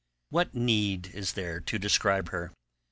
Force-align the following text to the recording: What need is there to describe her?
What 0.31 0.55
need 0.55 1.11
is 1.13 1.33
there 1.33 1.59
to 1.59 1.77
describe 1.77 2.29
her? 2.29 2.51